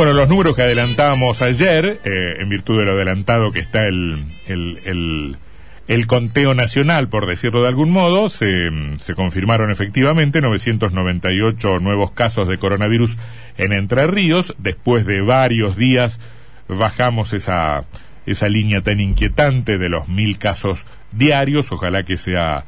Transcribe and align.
Bueno, 0.00 0.14
los 0.14 0.30
números 0.30 0.56
que 0.56 0.62
adelantábamos 0.62 1.42
ayer, 1.42 2.00
eh, 2.04 2.36
en 2.38 2.48
virtud 2.48 2.78
de 2.78 2.86
lo 2.86 2.92
adelantado 2.92 3.52
que 3.52 3.60
está 3.60 3.86
el, 3.86 4.24
el, 4.46 6.06
conteo 6.06 6.54
nacional, 6.54 7.10
por 7.10 7.26
decirlo 7.26 7.60
de 7.60 7.68
algún 7.68 7.90
modo, 7.90 8.30
se, 8.30 8.70
se 8.96 9.12
confirmaron 9.12 9.70
efectivamente 9.70 10.40
998 10.40 11.80
nuevos 11.80 12.12
casos 12.12 12.48
de 12.48 12.56
coronavirus 12.56 13.18
en 13.58 13.74
Entre 13.74 14.06
Ríos. 14.06 14.54
Después 14.56 15.04
de 15.04 15.20
varios 15.20 15.76
días 15.76 16.18
bajamos 16.66 17.34
esa, 17.34 17.84
esa 18.24 18.48
línea 18.48 18.80
tan 18.80 19.00
inquietante 19.00 19.76
de 19.76 19.90
los 19.90 20.08
mil 20.08 20.38
casos 20.38 20.86
diarios. 21.12 21.72
Ojalá 21.72 22.04
que 22.04 22.16
sea 22.16 22.64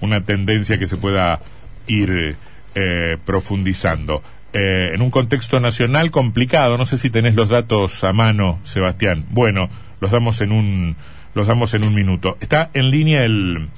una 0.00 0.20
tendencia 0.20 0.78
que 0.78 0.86
se 0.86 0.96
pueda 0.96 1.40
ir 1.88 2.36
eh, 2.76 3.16
profundizando. 3.24 4.22
Eh, 4.52 4.92
en 4.94 5.02
un 5.02 5.10
contexto 5.10 5.60
nacional 5.60 6.10
complicado, 6.10 6.78
no 6.78 6.86
sé 6.86 6.96
si 6.96 7.10
tenés 7.10 7.34
los 7.34 7.50
datos 7.50 8.02
a 8.04 8.12
mano, 8.12 8.58
Sebastián. 8.64 9.26
Bueno, 9.30 9.68
los 10.00 10.10
damos 10.10 10.40
en 10.40 10.52
un, 10.52 10.96
los 11.34 11.46
damos 11.46 11.74
en 11.74 11.84
un 11.84 11.94
minuto. 11.94 12.38
Está 12.40 12.70
en 12.72 12.90
línea 12.90 13.24
el, 13.24 13.68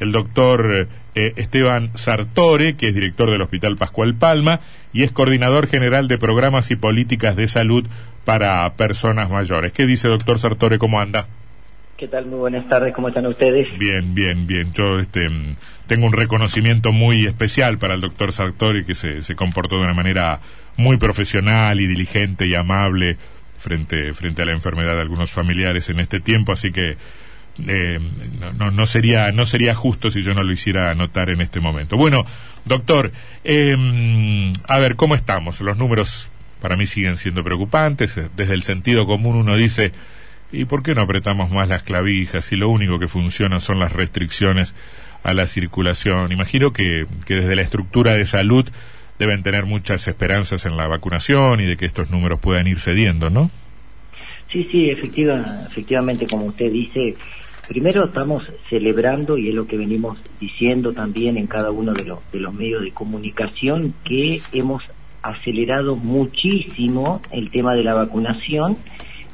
el 0.00 0.12
doctor 0.12 0.88
eh, 1.14 1.32
Esteban 1.36 1.90
Sartore, 1.96 2.76
que 2.76 2.88
es 2.88 2.94
director 2.94 3.30
del 3.30 3.42
Hospital 3.42 3.76
Pascual 3.76 4.14
Palma 4.14 4.60
y 4.92 5.02
es 5.02 5.10
coordinador 5.10 5.66
general 5.66 6.06
de 6.06 6.18
programas 6.18 6.70
y 6.70 6.76
políticas 6.76 7.34
de 7.34 7.48
salud 7.48 7.86
para 8.24 8.72
personas 8.74 9.30
mayores. 9.30 9.72
¿Qué 9.72 9.86
dice 9.86 10.08
doctor 10.08 10.38
Sartore? 10.38 10.78
¿Cómo 10.78 11.00
anda? 11.00 11.26
¿Qué 11.98 12.06
tal? 12.06 12.26
Muy 12.26 12.38
buenas 12.38 12.68
tardes, 12.68 12.94
¿cómo 12.94 13.08
están 13.08 13.26
ustedes? 13.26 13.76
Bien, 13.76 14.14
bien, 14.14 14.46
bien. 14.46 14.72
Yo 14.72 15.00
este, 15.00 15.28
tengo 15.88 16.06
un 16.06 16.12
reconocimiento 16.12 16.92
muy 16.92 17.26
especial 17.26 17.76
para 17.78 17.94
el 17.94 18.00
doctor 18.00 18.32
Sartori, 18.32 18.84
que 18.84 18.94
se, 18.94 19.24
se 19.24 19.34
comportó 19.34 19.78
de 19.78 19.82
una 19.82 19.94
manera 19.94 20.38
muy 20.76 20.96
profesional 20.96 21.80
y 21.80 21.88
diligente 21.88 22.46
y 22.46 22.54
amable 22.54 23.16
frente, 23.58 24.12
frente 24.14 24.42
a 24.42 24.44
la 24.44 24.52
enfermedad 24.52 24.94
de 24.94 25.00
algunos 25.00 25.32
familiares 25.32 25.88
en 25.88 25.98
este 25.98 26.20
tiempo, 26.20 26.52
así 26.52 26.70
que 26.70 26.96
eh, 27.66 27.98
no, 28.56 28.70
no, 28.70 28.86
sería, 28.86 29.32
no 29.32 29.44
sería 29.44 29.74
justo 29.74 30.12
si 30.12 30.22
yo 30.22 30.34
no 30.34 30.44
lo 30.44 30.52
hiciera 30.52 30.94
notar 30.94 31.30
en 31.30 31.40
este 31.40 31.58
momento. 31.58 31.96
Bueno, 31.96 32.24
doctor, 32.64 33.10
eh, 33.42 34.52
a 34.68 34.78
ver, 34.78 34.94
¿cómo 34.94 35.16
estamos? 35.16 35.60
Los 35.60 35.76
números 35.76 36.28
para 36.62 36.76
mí 36.76 36.86
siguen 36.86 37.16
siendo 37.16 37.42
preocupantes. 37.42 38.14
Desde 38.36 38.54
el 38.54 38.62
sentido 38.62 39.04
común 39.04 39.34
uno 39.34 39.56
dice 39.56 39.92
¿Y 40.50 40.64
por 40.64 40.82
qué 40.82 40.94
no 40.94 41.02
apretamos 41.02 41.50
más 41.50 41.68
las 41.68 41.82
clavijas 41.82 42.50
y 42.52 42.56
lo 42.56 42.70
único 42.70 42.98
que 42.98 43.06
funciona 43.06 43.60
son 43.60 43.78
las 43.78 43.92
restricciones 43.92 44.74
a 45.22 45.34
la 45.34 45.46
circulación? 45.46 46.32
Imagino 46.32 46.72
que, 46.72 47.06
que 47.26 47.34
desde 47.34 47.54
la 47.54 47.62
estructura 47.62 48.14
de 48.14 48.24
salud 48.24 48.66
deben 49.18 49.42
tener 49.42 49.66
muchas 49.66 50.08
esperanzas 50.08 50.64
en 50.64 50.76
la 50.76 50.86
vacunación 50.86 51.60
y 51.60 51.66
de 51.66 51.76
que 51.76 51.84
estos 51.84 52.10
números 52.10 52.40
puedan 52.40 52.66
ir 52.66 52.78
cediendo, 52.78 53.28
¿no? 53.28 53.50
Sí, 54.50 54.66
sí, 54.70 54.88
efectiva, 54.88 55.44
efectivamente, 55.68 56.26
como 56.26 56.46
usted 56.46 56.72
dice, 56.72 57.16
primero 57.68 58.06
estamos 58.06 58.44
celebrando, 58.70 59.36
y 59.36 59.50
es 59.50 59.54
lo 59.54 59.66
que 59.66 59.76
venimos 59.76 60.18
diciendo 60.40 60.94
también 60.94 61.36
en 61.36 61.46
cada 61.46 61.70
uno 61.70 61.92
de 61.92 62.04
los, 62.04 62.20
de 62.32 62.40
los 62.40 62.54
medios 62.54 62.82
de 62.82 62.92
comunicación, 62.92 63.92
que 64.04 64.40
hemos 64.52 64.82
acelerado 65.20 65.96
muchísimo 65.96 67.20
el 67.30 67.50
tema 67.50 67.74
de 67.74 67.84
la 67.84 67.94
vacunación 67.94 68.78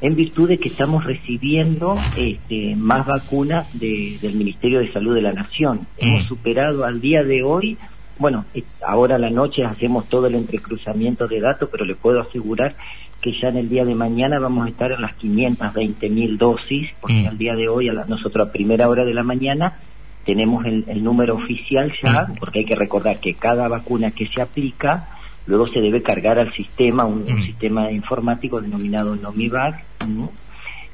en 0.05 0.15
virtud 0.15 0.47
de 0.49 0.59
que 0.59 0.69
estamos 0.69 1.03
recibiendo 1.03 1.95
este, 2.15 2.75
más 2.75 3.07
vacunas 3.07 3.67
del 3.73 4.35
Ministerio 4.35 4.79
de 4.79 4.93
Salud 4.93 5.15
de 5.15 5.23
la 5.23 5.33
Nación. 5.33 5.87
Mm. 5.99 6.05
Hemos 6.05 6.27
superado 6.27 6.85
al 6.85 7.01
día 7.01 7.23
de 7.23 7.41
hoy, 7.41 7.75
bueno, 8.19 8.45
ahora 8.85 9.15
a 9.15 9.17
la 9.17 9.31
noche 9.31 9.65
hacemos 9.65 10.07
todo 10.07 10.27
el 10.27 10.35
entrecruzamiento 10.35 11.27
de 11.27 11.39
datos, 11.41 11.69
pero 11.71 11.85
le 11.85 11.95
puedo 11.95 12.21
asegurar 12.21 12.75
que 13.19 13.33
ya 13.33 13.47
en 13.47 13.57
el 13.57 13.67
día 13.67 13.83
de 13.83 13.95
mañana 13.95 14.37
vamos 14.37 14.67
a 14.67 14.69
estar 14.69 14.91
en 14.91 15.01
las 15.01 15.15
520 15.15 16.09
mil 16.11 16.37
dosis, 16.37 16.87
porque 17.01 17.23
mm. 17.23 17.27
al 17.27 17.37
día 17.39 17.55
de 17.55 17.67
hoy, 17.67 17.89
a 17.89 17.93
nosotros 17.93 18.47
a 18.47 18.51
primera 18.51 18.87
hora 18.87 19.05
de 19.05 19.13
la 19.15 19.23
mañana, 19.23 19.79
tenemos 20.23 20.65
el, 20.65 20.85
el 20.87 21.03
número 21.03 21.33
oficial 21.33 21.91
ya, 22.03 22.27
mm. 22.27 22.35
porque 22.35 22.59
hay 22.59 22.65
que 22.65 22.75
recordar 22.75 23.19
que 23.19 23.33
cada 23.33 23.67
vacuna 23.67 24.11
que 24.11 24.27
se 24.27 24.39
aplica 24.39 25.14
luego 25.47 25.67
se 25.67 25.81
debe 25.81 26.01
cargar 26.01 26.39
al 26.39 26.53
sistema, 26.53 27.05
un, 27.05 27.23
mm. 27.23 27.45
sistema 27.45 27.91
informático 27.91 28.61
denominado 28.61 29.15
Nomivac, 29.15 29.83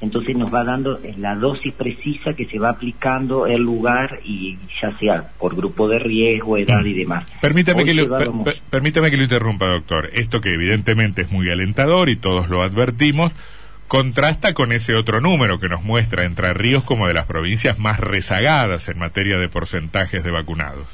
entonces 0.02 0.36
nos 0.36 0.52
va 0.52 0.64
dando 0.64 1.00
la 1.18 1.36
dosis 1.36 1.74
precisa 1.74 2.34
que 2.34 2.46
se 2.48 2.58
va 2.58 2.70
aplicando, 2.70 3.46
el 3.46 3.62
lugar 3.62 4.20
y 4.24 4.58
ya 4.82 4.98
sea 4.98 5.30
por 5.40 5.56
grupo 5.56 5.88
de 5.88 6.00
riesgo, 6.00 6.58
edad 6.58 6.82
mm. 6.82 6.88
y 6.88 6.94
demás. 6.94 7.28
Permítame 7.40 7.86
que, 7.86 7.94
lo, 7.94 8.10
permítame 8.70 9.12
que 9.12 9.18
lo 9.18 9.24
interrumpa, 9.24 9.68
doctor. 9.68 10.10
Esto 10.14 10.42
que 10.42 10.54
evidentemente 10.54 11.22
es 11.22 11.32
muy 11.32 11.50
alentador 11.52 12.10
y 12.10 12.16
todos 12.16 12.50
lo 12.50 12.64
advertimos, 12.64 13.32
contrasta 13.88 14.56
con 14.56 14.72
ese 14.72 14.96
otro 14.96 15.22
número 15.22 15.60
que 15.60 15.70
nos 15.70 15.84
muestra 15.84 16.24
Entre 16.24 16.52
Ríos 16.54 16.84
como 16.84 17.08
de 17.08 17.14
las 17.14 17.28
provincias 17.28 17.78
más 17.78 18.00
rezagadas 18.00 18.90
en 18.90 18.98
materia 18.98 19.38
de 19.38 19.50
porcentajes 19.50 20.24
de 20.24 20.32
vacunados. 20.32 20.88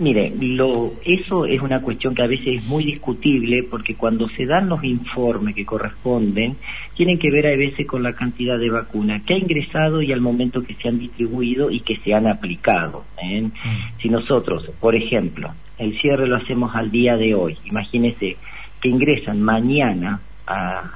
Mire, 0.00 0.32
lo, 0.40 0.92
eso 1.04 1.44
es 1.44 1.60
una 1.60 1.82
cuestión 1.82 2.14
que 2.14 2.22
a 2.22 2.28
veces 2.28 2.58
es 2.58 2.64
muy 2.66 2.84
discutible 2.84 3.64
porque 3.64 3.96
cuando 3.96 4.28
se 4.28 4.46
dan 4.46 4.68
los 4.68 4.84
informes 4.84 5.56
que 5.56 5.66
corresponden, 5.66 6.56
tienen 6.94 7.18
que 7.18 7.32
ver 7.32 7.48
a 7.48 7.56
veces 7.56 7.84
con 7.84 8.04
la 8.04 8.12
cantidad 8.12 8.60
de 8.60 8.70
vacuna 8.70 9.24
que 9.26 9.34
ha 9.34 9.38
ingresado 9.38 10.00
y 10.00 10.12
al 10.12 10.20
momento 10.20 10.62
que 10.62 10.74
se 10.74 10.88
han 10.88 11.00
distribuido 11.00 11.68
y 11.68 11.80
que 11.80 11.96
se 11.96 12.14
han 12.14 12.28
aplicado. 12.28 13.06
¿eh? 13.20 13.42
Mm. 13.42 14.00
Si 14.00 14.08
nosotros, 14.08 14.70
por 14.78 14.94
ejemplo, 14.94 15.52
el 15.78 15.98
cierre 15.98 16.28
lo 16.28 16.36
hacemos 16.36 16.76
al 16.76 16.92
día 16.92 17.16
de 17.16 17.34
hoy, 17.34 17.58
imagínese 17.64 18.36
que 18.80 18.88
ingresan 18.88 19.42
mañana 19.42 20.20
a 20.46 20.92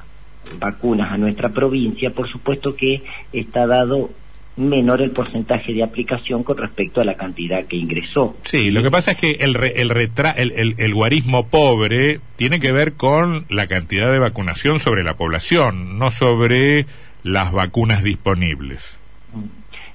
vacunas 0.61 1.11
a 1.11 1.19
nuestra 1.19 1.49
provincia, 1.49 2.11
por 2.11 2.29
supuesto 2.29 2.77
que 2.77 3.03
está 3.33 3.67
dado 3.67 4.11
menor 4.57 5.01
el 5.01 5.11
porcentaje 5.11 5.73
de 5.73 5.83
aplicación 5.83 6.43
con 6.43 6.59
respecto 6.59 7.01
a 7.01 7.05
la 7.05 7.15
cantidad 7.15 7.65
que 7.65 7.77
ingresó. 7.77 8.37
Sí, 8.45 8.71
lo 8.71 8.83
que 8.83 8.91
pasa 8.91 9.13
es 9.13 9.19
que 9.19 9.31
el, 9.41 9.57
el, 9.57 9.89
retra 9.89 10.31
el, 10.31 10.53
el, 10.53 10.75
el, 10.79 10.95
guarismo 10.95 11.49
pobre 11.49 12.21
tiene 12.37 12.61
que 12.61 12.73
ver 12.73 12.95
con 12.95 13.47
la 13.49 13.67
cantidad 13.67 14.13
de 14.13 14.19
vacunación 14.19 14.79
sobre 14.79 15.05
la 15.05 15.15
población, 15.17 15.99
no 15.99 16.11
sobre 16.11 16.87
las 17.23 17.53
vacunas 17.53 18.03
disponibles. 18.03 18.99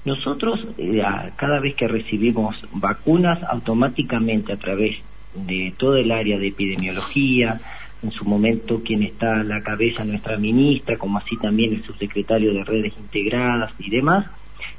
Nosotros, 0.04 0.60
eh, 0.78 1.02
cada 1.36 1.60
vez 1.60 1.74
que 1.74 1.86
recibimos 1.86 2.56
vacunas, 2.72 3.42
automáticamente 3.44 4.52
a 4.52 4.56
través 4.56 4.96
de 5.34 5.72
todo 5.76 5.96
el 5.96 6.10
área 6.10 6.38
de 6.38 6.48
epidemiología, 6.48 7.60
en 8.02 8.12
su 8.12 8.24
momento 8.24 8.80
quien 8.84 9.02
está 9.02 9.40
a 9.40 9.44
la 9.44 9.60
cabeza 9.62 10.04
nuestra 10.04 10.36
ministra, 10.36 10.96
como 10.96 11.18
así 11.18 11.36
también 11.36 11.74
el 11.74 11.84
subsecretario 11.84 12.54
de 12.54 12.64
redes 12.64 12.94
integradas 12.98 13.72
y 13.78 13.90
demás, 13.90 14.26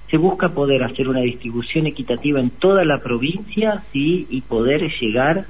se 0.09 0.18
busca 0.18 0.50
poder 0.50 0.84
hacer 0.84 1.08
una 1.08 1.22
distribución 1.22 1.86
equitativa 1.86 2.40
en 2.40 2.50
toda 2.50 2.84
la 2.84 3.00
provincia 3.00 3.84
¿sí? 3.94 4.28
y 4.30 4.42
poder 4.42 4.90
llegar 5.00 5.46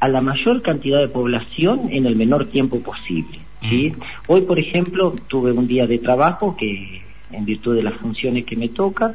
a 0.00 0.08
la 0.08 0.20
mayor 0.20 0.62
cantidad 0.62 1.00
de 1.00 1.08
población 1.08 1.88
en 1.90 2.06
el 2.06 2.16
menor 2.16 2.46
tiempo 2.46 2.80
posible. 2.80 3.38
¿sí? 3.60 3.92
Mm. 3.96 4.02
Hoy, 4.28 4.40
por 4.42 4.58
ejemplo, 4.58 5.14
tuve 5.28 5.52
un 5.52 5.68
día 5.68 5.86
de 5.86 5.98
trabajo 5.98 6.56
que, 6.56 7.02
en 7.30 7.44
virtud 7.44 7.76
de 7.76 7.82
las 7.82 7.94
funciones 7.94 8.44
que 8.44 8.56
me 8.56 8.68
toca, 8.68 9.14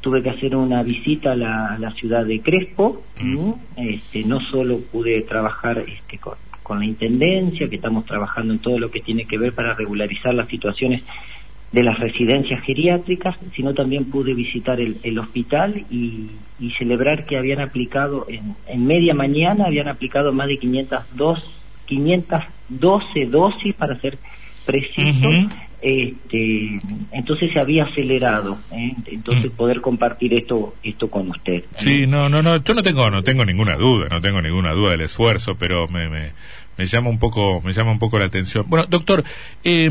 tuve 0.00 0.22
que 0.22 0.30
hacer 0.30 0.54
una 0.54 0.82
visita 0.82 1.32
a 1.32 1.36
la, 1.36 1.92
ciudad 1.96 2.24
de 2.24 2.40
Crespo. 2.40 3.02
Mm. 3.20 3.52
Este, 3.76 4.22
no 4.24 4.40
solo 4.40 4.78
pude 4.80 5.22
trabajar 5.22 5.78
este, 5.78 6.18
con, 6.18 6.34
con 6.62 6.78
la 6.78 6.84
Intendencia, 6.84 7.68
que 7.68 7.76
estamos 7.76 8.04
trabajando 8.04 8.52
en 8.52 8.60
todo 8.60 8.78
lo 8.78 8.90
que 8.90 9.00
tiene 9.00 9.24
que 9.24 9.38
ver 9.38 9.52
para 9.54 9.74
regularizar 9.74 10.34
las 10.34 10.48
situaciones 10.48 11.02
de 11.72 11.82
las 11.82 11.98
residencias 11.98 12.62
geriátricas, 12.62 13.36
sino 13.54 13.74
también 13.74 14.06
pude 14.06 14.34
visitar 14.34 14.80
el, 14.80 14.98
el 15.02 15.18
hospital 15.18 15.84
y, 15.90 16.30
y, 16.58 16.70
celebrar 16.78 17.26
que 17.26 17.36
habían 17.36 17.60
aplicado, 17.60 18.26
en, 18.28 18.54
en, 18.66 18.86
media 18.86 19.12
mañana 19.14 19.66
habían 19.66 19.88
aplicado 19.88 20.32
más 20.32 20.48
de 20.48 20.58
502, 20.58 21.44
512 21.84 23.26
dosis 23.26 23.74
para 23.74 24.00
ser 24.00 24.18
preciso. 24.64 25.28
este, 25.80 26.80
entonces 27.12 27.52
se 27.52 27.60
había 27.60 27.84
acelerado, 27.84 28.58
¿eh? 28.72 28.94
entonces 29.06 29.52
mm. 29.52 29.56
poder 29.56 29.80
compartir 29.80 30.34
esto 30.34 30.74
esto 30.82 31.08
con 31.08 31.30
usted. 31.30 31.64
Sí, 31.78 32.06
no, 32.06 32.28
no, 32.28 32.42
no, 32.42 32.56
yo 32.56 32.74
no 32.74 32.82
tengo 32.82 33.08
no 33.10 33.22
tengo 33.22 33.44
ninguna 33.44 33.76
duda, 33.76 34.08
no 34.10 34.20
tengo 34.20 34.42
ninguna 34.42 34.72
duda 34.72 34.92
del 34.92 35.02
esfuerzo, 35.02 35.56
pero 35.56 35.86
me, 35.86 36.08
me 36.08 36.32
me 36.78 36.86
llama 36.86 37.10
un 37.10 37.18
poco 37.18 37.60
me 37.60 37.72
llama 37.72 37.92
un 37.92 37.98
poco 37.98 38.18
la 38.18 38.26
atención. 38.26 38.64
Bueno 38.68 38.86
doctor 38.86 39.24
eh, 39.64 39.90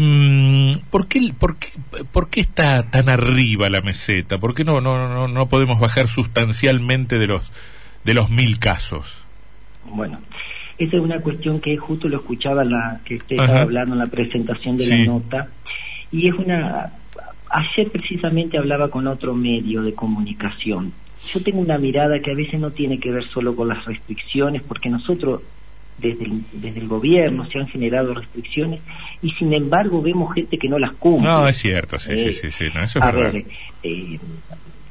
¿por, 0.89 1.07
qué, 1.07 1.31
por, 1.37 1.57
qué, 1.57 1.67
por 2.11 2.29
qué 2.29 2.39
está 2.39 2.89
tan 2.89 3.09
arriba 3.09 3.69
la 3.69 3.81
meseta 3.81 4.39
por 4.39 4.55
qué 4.55 4.63
no 4.63 4.81
no 4.81 5.07
no 5.07 5.27
no 5.27 5.49
podemos 5.49 5.79
bajar 5.79 6.07
sustancialmente 6.07 7.17
de 7.17 7.27
los 7.27 7.51
de 8.03 8.13
los 8.13 8.29
mil 8.29 8.57
casos 8.57 9.23
bueno 9.85 10.19
esa 10.77 10.95
es 10.95 11.01
una 11.01 11.19
cuestión 11.19 11.59
que 11.59 11.75
justo 11.77 12.07
lo 12.07 12.17
escuchaba 12.17 12.63
la 12.63 13.01
que 13.03 13.15
usted 13.15 13.35
estaba 13.35 13.61
hablando 13.61 13.93
en 13.93 13.99
la 13.99 14.07
presentación 14.07 14.77
de 14.77 14.87
la 14.87 15.05
nota 15.05 15.47
y 16.11 16.27
es 16.27 16.33
una 16.33 16.93
ayer 17.49 17.89
precisamente 17.91 18.57
hablaba 18.57 18.89
con 18.89 19.07
otro 19.07 19.33
medio 19.33 19.81
de 19.81 19.93
comunicación. 19.93 20.93
Yo 21.33 21.41
tengo 21.41 21.59
una 21.59 21.77
mirada 21.77 22.19
que 22.19 22.31
a 22.31 22.35
veces 22.35 22.59
no 22.59 22.71
tiene 22.71 22.99
que 22.99 23.11
ver 23.11 23.27
solo 23.29 23.55
con 23.55 23.67
las 23.67 23.83
restricciones 23.85 24.61
porque 24.63 24.89
nosotros 24.89 25.41
desde 25.97 26.25
el, 26.25 26.43
desde 26.53 26.79
el 26.79 26.87
gobierno, 26.87 27.49
se 27.49 27.59
han 27.59 27.67
generado 27.67 28.13
restricciones 28.13 28.81
y 29.21 29.31
sin 29.31 29.53
embargo 29.53 30.01
vemos 30.01 30.33
gente 30.33 30.57
que 30.57 30.69
no 30.69 30.77
las 30.79 30.93
cumple. 30.93 31.27
No, 31.27 31.47
es 31.47 31.57
cierto, 31.57 31.97
sí, 31.99 32.15
sí, 32.15 32.33
sí, 32.33 32.51
sí, 32.51 32.65
no, 32.73 32.83
eso 32.83 32.99
es 32.99 33.05
a 33.05 33.11
verdad. 33.11 33.33
ver, 33.33 33.45
eh, 33.83 34.19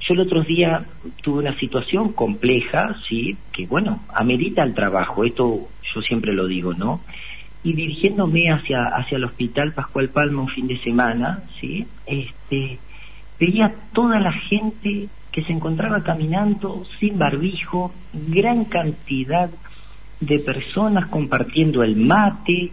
yo 0.01 0.15
el 0.15 0.21
otro 0.21 0.43
día 0.43 0.85
tuve 1.23 1.41
una 1.41 1.59
situación 1.59 2.13
compleja, 2.13 2.97
sí, 3.09 3.37
que 3.53 3.67
bueno, 3.67 4.05
amerita 4.15 4.63
el 4.63 4.75
trabajo, 4.75 5.25
esto 5.25 5.69
yo 5.95 6.03
siempre 6.03 6.33
lo 6.33 6.47
digo, 6.47 6.75
¿no? 6.75 7.01
Y 7.65 7.73
dirigiéndome 7.73 8.51
hacia, 8.51 8.85
hacia 8.87 9.17
el 9.17 9.25
hospital 9.25 9.73
Pascual 9.73 10.09
Palma 10.09 10.43
un 10.43 10.49
fin 10.49 10.69
de 10.69 10.79
semana, 10.83 11.43
sí, 11.61 11.87
este, 12.07 12.79
veía 13.41 13.75
toda 13.93 14.21
la 14.21 14.33
gente 14.33 15.09
que 15.33 15.43
se 15.43 15.53
encontraba 15.53 16.03
caminando 16.03 16.85
sin 16.99 17.19
barbijo, 17.19 17.93
gran 18.13 18.65
cantidad 18.65 19.51
de 20.21 20.39
personas 20.39 21.07
compartiendo 21.07 21.83
el 21.83 21.97
mate. 21.97 22.71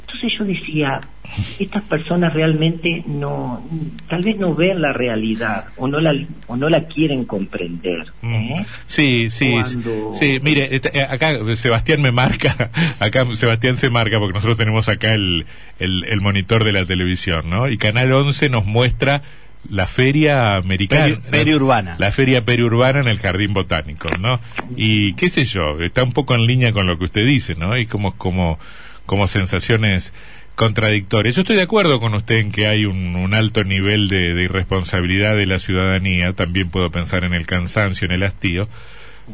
Entonces 0.00 0.38
yo 0.38 0.44
decía, 0.46 1.00
estas 1.58 1.82
personas 1.84 2.32
realmente 2.32 3.02
no, 3.06 3.62
tal 4.08 4.22
vez 4.22 4.38
no 4.38 4.54
ven 4.54 4.80
la 4.80 4.92
realidad 4.94 5.66
o 5.76 5.86
no 5.86 6.00
la, 6.00 6.14
o 6.46 6.56
no 6.56 6.70
la 6.70 6.84
quieren 6.86 7.26
comprender. 7.26 8.06
¿eh? 8.22 8.64
Sí, 8.86 9.28
sí, 9.28 9.50
Cuando- 9.52 10.12
sí, 10.14 10.40
mire, 10.42 10.74
este, 10.74 10.98
eh, 10.98 11.02
acá 11.08 11.34
Sebastián 11.56 12.00
me 12.00 12.10
marca, 12.10 12.70
acá 13.00 13.26
Sebastián 13.34 13.76
se 13.76 13.90
marca 13.90 14.18
porque 14.18 14.32
nosotros 14.34 14.56
tenemos 14.56 14.88
acá 14.88 15.12
el, 15.12 15.44
el, 15.78 16.04
el 16.04 16.20
monitor 16.22 16.64
de 16.64 16.72
la 16.72 16.86
televisión, 16.86 17.50
¿no? 17.50 17.68
Y 17.68 17.76
Canal 17.76 18.10
11 18.10 18.48
nos 18.48 18.64
muestra 18.64 19.22
la 19.70 19.86
feria 19.86 20.56
americana. 20.56 21.06
Peri- 21.16 21.30
periurbana. 21.30 21.96
La 21.98 22.10
feria 22.12 22.44
periurbana 22.44 23.00
en 23.00 23.08
el 23.08 23.18
Jardín 23.18 23.52
Botánico, 23.52 24.08
¿no? 24.18 24.40
Y 24.76 25.14
qué 25.14 25.30
sé 25.30 25.44
yo, 25.44 25.80
está 25.80 26.02
un 26.02 26.12
poco 26.12 26.34
en 26.34 26.46
línea 26.46 26.72
con 26.72 26.86
lo 26.86 26.98
que 26.98 27.04
usted 27.04 27.26
dice, 27.26 27.54
¿no? 27.54 27.76
Y 27.76 27.86
como, 27.86 28.16
como, 28.16 28.58
como 29.06 29.28
sensaciones 29.28 30.12
contradictorias. 30.54 31.36
Yo 31.36 31.42
estoy 31.42 31.56
de 31.56 31.62
acuerdo 31.62 32.00
con 32.00 32.14
usted 32.14 32.36
en 32.38 32.50
que 32.50 32.66
hay 32.66 32.84
un, 32.84 33.14
un 33.14 33.32
alto 33.34 33.62
nivel 33.62 34.08
de, 34.08 34.34
de 34.34 34.42
irresponsabilidad 34.44 35.36
de 35.36 35.46
la 35.46 35.58
ciudadanía, 35.60 36.32
también 36.32 36.68
puedo 36.70 36.90
pensar 36.90 37.22
en 37.24 37.32
el 37.32 37.46
cansancio, 37.46 38.06
en 38.06 38.12
el 38.12 38.24
hastío, 38.24 38.68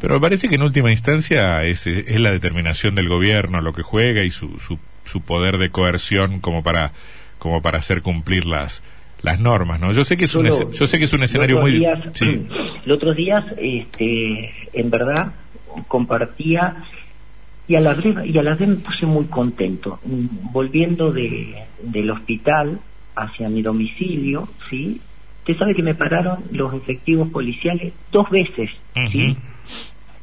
pero 0.01 0.15
me 0.15 0.21
parece 0.21 0.49
que 0.51 0.57
en 0.57 0.63
última 0.63 0.91
instancia 0.91 1.63
es, 1.65 1.87
es 1.87 2.21
la 2.21 2.31
determinación 2.31 2.95
del 2.95 3.09
gobierno 3.09 3.61
lo 3.63 3.73
que 3.73 3.83
juega 3.83 4.23
y 4.23 4.31
su, 4.31 4.59
su, 4.59 4.79
su 5.07 5.23
poder 5.23 5.57
de 5.59 5.71
coerción 5.71 6.41
como 6.41 6.63
para, 6.63 6.93
como 7.39 7.63
para 7.63 7.79
hacer 7.79 8.03
cumplir 8.03 8.45
las, 8.45 8.83
las 9.25 9.41
normas, 9.41 9.81
¿no? 9.81 9.93
Yo 9.93 10.05
sé 10.05 10.17
que 10.17 10.27
es 10.27 10.35
un, 10.35 10.47
Solo- 10.47 10.71
yo 10.71 10.87
sé 10.87 10.99
que 10.99 11.05
es 11.07 11.13
un 11.13 11.23
escenario 11.23 11.59
muy... 11.61 11.79
días, 11.79 11.99
sí. 12.15 12.47
Los 12.85 12.97
otros 12.99 13.17
días, 13.17 13.45
este, 13.57 14.53
en 14.75 14.91
verdad, 14.91 15.33
compartía 15.89 16.77
y 17.67 17.77
a 17.77 17.81
la 17.81 17.95
vez, 17.95 18.05
y 18.27 18.37
a 18.39 18.43
la 18.43 18.55
vez 18.55 18.69
me 18.69 18.77
puse 18.77 19.07
muy 19.07 19.25
contento. 19.25 19.99
Volviendo 20.05 21.11
de, 21.13 21.55
del 21.83 22.11
hospital 22.11 22.79
hacia 23.17 23.49
mi 23.49 23.63
domicilio, 23.63 24.49
¿sí? 24.69 25.01
Usted 25.41 25.59
sabe 25.59 25.75
que 25.75 25.83
me 25.83 25.95
pararon 25.95 26.45
los 26.53 26.75
efectivos 26.75 27.29
policiales 27.31 27.93
dos 28.13 28.29
veces, 28.31 28.71
¿sí? 29.11 29.37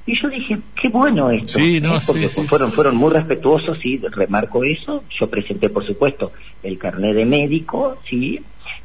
Y 0.06 0.20
yo 0.20 0.30
dije, 0.30 0.58
qué 0.80 0.90
bueno 0.90 1.30
esto, 1.30 1.60
Sí, 1.60 1.78
¿eh? 1.78 1.82
no, 1.82 2.00
sí, 2.00 2.06
porque 2.08 2.28
sí. 2.28 2.42
fueron 2.48 2.72
fueron 2.72 2.96
muy 2.96 3.12
respetuosos, 3.12 3.78
sí, 3.82 4.00
remarco 4.12 4.64
eso. 4.64 5.04
Yo 5.20 5.30
presenté, 5.30 5.70
por 5.70 5.86
supuesto, 5.86 6.32
el 6.64 6.78
carnet 6.80 7.16
de 7.16 7.26
médico, 7.26 8.00
sí, 8.10 8.40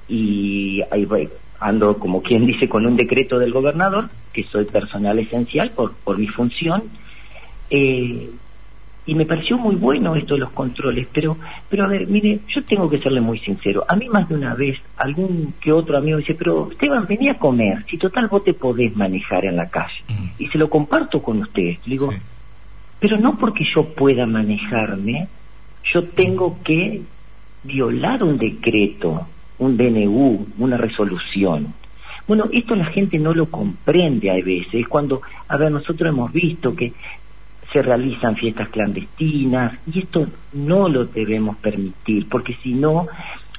y 0.08 0.82
ahí 0.90 1.04
voy, 1.04 1.28
ando 1.60 1.98
como 1.98 2.22
quien 2.22 2.46
dice 2.46 2.68
con 2.68 2.86
un 2.86 2.96
decreto 2.96 3.38
del 3.38 3.52
gobernador, 3.52 4.08
que 4.32 4.44
soy 4.44 4.64
personal 4.66 5.18
esencial 5.18 5.70
por, 5.70 5.94
por 5.94 6.18
mi 6.18 6.28
función. 6.28 6.84
Eh, 7.70 8.30
y 9.08 9.14
me 9.14 9.24
pareció 9.24 9.56
muy 9.56 9.76
bueno 9.76 10.16
esto 10.16 10.34
de 10.34 10.40
los 10.40 10.50
controles, 10.50 11.06
pero, 11.12 11.36
pero 11.68 11.84
a 11.84 11.86
ver, 11.86 12.08
mire, 12.08 12.40
yo 12.48 12.64
tengo 12.64 12.90
que 12.90 12.98
serle 12.98 13.20
muy 13.20 13.38
sincero. 13.38 13.84
A 13.88 13.94
mí 13.94 14.08
más 14.08 14.28
de 14.28 14.34
una 14.34 14.54
vez, 14.54 14.78
algún 14.96 15.54
que 15.60 15.70
otro 15.72 15.96
amigo 15.96 16.18
dice, 16.18 16.34
pero 16.34 16.68
Esteban, 16.72 17.06
vení 17.06 17.28
a 17.28 17.38
comer, 17.38 17.84
si 17.88 17.98
total 17.98 18.26
vos 18.26 18.42
te 18.42 18.52
podés 18.52 18.96
manejar 18.96 19.44
en 19.44 19.56
la 19.56 19.68
calle. 19.70 20.02
Mm. 20.08 20.42
Y 20.42 20.48
se 20.48 20.58
lo 20.58 20.68
comparto 20.68 21.22
con 21.22 21.38
ustedes. 21.40 21.78
Le 21.86 21.92
digo, 21.92 22.10
Sí. 22.10 22.18
pero 22.98 23.16
no 23.16 23.38
porque 23.38 23.64
yo 23.72 23.84
pueda 23.94 24.26
manejarme, 24.26 25.28
yo 25.84 26.02
tengo 26.02 26.58
que 26.64 27.02
violar 27.62 28.24
un 28.24 28.38
decreto, 28.38 29.28
un 29.58 29.76
DNU, 29.76 30.46
una 30.58 30.76
resolución. 30.76 31.74
Bueno, 32.26 32.46
esto 32.52 32.74
la 32.74 32.86
gente 32.86 33.18
no 33.18 33.32
lo 33.34 33.46
comprende 33.50 34.30
a 34.30 34.34
veces. 34.34 34.74
Es 34.74 34.88
cuando, 34.88 35.22
a 35.48 35.56
ver, 35.56 35.70
nosotros 35.70 36.08
hemos 36.08 36.32
visto 36.32 36.74
que 36.74 36.92
se 37.72 37.82
realizan 37.82 38.36
fiestas 38.36 38.68
clandestinas 38.68 39.78
y 39.92 40.00
esto 40.00 40.26
no 40.52 40.88
lo 40.88 41.04
debemos 41.04 41.56
permitir, 41.56 42.28
porque 42.28 42.56
si 42.62 42.72
no, 42.74 43.06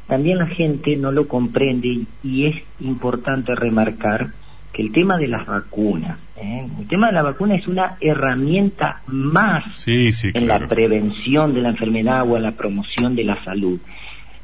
también 0.07 0.38
la 0.38 0.47
gente 0.47 0.95
no 0.95 1.11
lo 1.11 1.27
comprende 1.27 1.88
y, 1.88 2.07
y 2.23 2.45
es 2.47 2.55
importante 2.79 3.53
remarcar 3.55 4.31
que 4.73 4.81
el 4.81 4.91
tema 4.91 5.17
de 5.17 5.27
las 5.27 5.45
vacunas, 5.45 6.19
¿eh? 6.38 6.67
el 6.79 6.88
tema 6.88 7.07
de 7.07 7.13
la 7.13 7.23
vacuna 7.23 7.55
es 7.55 7.67
una 7.67 7.97
herramienta 7.99 9.01
más 9.07 9.63
Sí, 9.77 10.13
sí, 10.13 10.27
en 10.33 10.45
claro. 10.45 10.63
la 10.63 10.67
prevención 10.69 11.53
de 11.53 11.61
la 11.61 11.69
enfermedad 11.69 12.29
o 12.29 12.38
en 12.38 12.44
la 12.44 12.51
promoción 12.51 13.15
de 13.15 13.23
la 13.23 13.44
salud. 13.44 13.79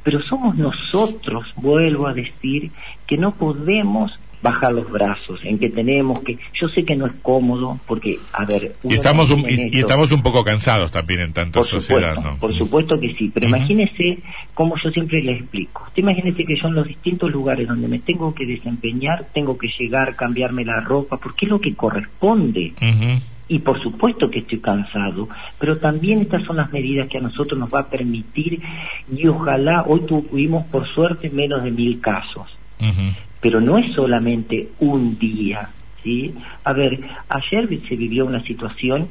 Pero 0.04 0.22
somos 0.24 0.56
nosotros, 0.58 1.46
vuelvo 1.56 2.08
a 2.08 2.14
decir, 2.14 2.72
que 3.08 3.18
no 3.18 3.34
podemos 3.34 4.12
bajar 4.44 4.74
los 4.74 4.92
brazos, 4.92 5.40
en 5.46 5.58
que 5.58 5.70
tenemos 5.70 6.20
que, 6.20 6.38
yo 6.62 6.68
sé 6.68 6.84
que 6.84 6.98
no 6.98 7.08
es 7.08 7.14
cómodo, 7.22 7.80
porque, 7.88 8.20
a 8.34 8.44
ver, 8.44 8.76
Y 8.84 8.94
estamos, 8.94 9.32
un, 9.32 9.40
y, 9.48 9.80
estamos 9.80 10.12
un 10.12 10.22
poco 10.22 10.44
cansados 10.44 10.92
también 10.92 11.22
en 11.22 11.34
tanta 11.34 11.60
por 11.62 11.66
sociedad, 11.66 12.16
supuesto, 12.16 12.32
¿no? 12.32 12.38
por 12.38 12.58
supuesto 12.58 13.00
que 13.00 13.14
sí, 13.16 13.32
pero 13.34 13.48
imagínese 13.48 14.20
como 14.54 14.76
yo 14.84 14.92
siempre 14.92 15.24
les 15.24 15.40
explico. 15.40 15.86
Usted 15.88 16.04
imagínese 16.04 16.44
que 16.44 16.56
yo 16.62 16.68
en 16.68 16.76
los 16.76 16.88
distintos 16.88 17.32
lugares 17.32 17.68
donde 17.70 17.88
me 17.88 18.00
tengo 18.00 18.36
que 18.36 18.46
desempeñar, 18.46 19.28
tengo 19.34 19.58
que 19.58 19.70
llegar, 19.80 20.18
cambiarme 20.18 20.66
la 20.66 20.82
ropa, 20.82 21.16
porque 21.18 21.46
es 21.46 21.50
lo 21.50 21.62
que 21.62 21.74
corresponde. 21.74 22.74
Ujú. 22.82 23.22
Y 23.48 23.60
por 23.60 23.82
supuesto 23.82 24.32
que 24.32 24.40
estoy 24.40 24.60
cansado, 24.60 25.28
pero 25.60 25.78
también 25.78 26.22
estas 26.22 26.44
son 26.44 26.58
las 26.58 26.72
medidas 26.72 27.10
que 27.10 27.18
a 27.18 27.22
nosotros 27.22 27.60
nos 27.60 27.74
va 27.74 27.82
a 27.82 27.90
permitir 27.90 28.62
y 29.14 29.28
ojalá 29.28 29.84
hoy 29.86 30.02
tuvimos 30.02 30.66
por 30.68 30.88
suerte 30.88 31.30
menos 31.30 31.64
de 31.64 31.72
mil 31.72 32.00
casos 32.00 32.48
pero 33.44 33.60
no 33.60 33.78
es 33.78 33.94
solamente 33.94 34.70
un 34.80 35.20
día, 35.20 35.70
¿sí? 36.02 36.34
A 36.64 36.72
ver, 36.72 37.00
ayer 37.28 37.68
se 37.90 37.96
vivió 37.98 38.26
una 38.26 38.42
situación 38.44 39.10